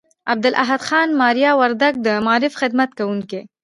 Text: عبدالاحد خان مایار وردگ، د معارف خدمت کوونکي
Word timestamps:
عبدالاحد 0.31 0.79
خان 0.87 1.09
مایار 1.19 1.55
وردگ، 1.61 1.93
د 2.05 2.07
معارف 2.25 2.53
خدمت 2.61 2.89
کوونکي 2.99 3.39